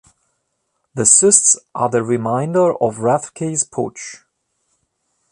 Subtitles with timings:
[0.95, 4.17] The cysts are the remainder of Rathke's pouch.